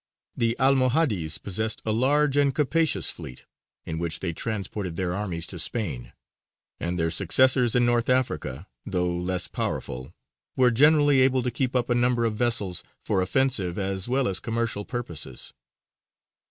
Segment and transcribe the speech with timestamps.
[0.35, 3.45] The Almohades possessed a large and capacious fleet,
[3.85, 6.13] in which they transported their armies to Spain,
[6.79, 10.11] and their successors in North Africa, though less powerful,
[10.55, 14.39] were generally able to keep up a number of vessels for offensive as well as
[14.39, 15.53] commercial purposes.